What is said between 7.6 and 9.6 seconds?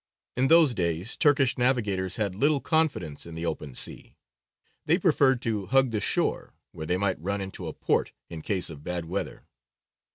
a port in case of bad weather.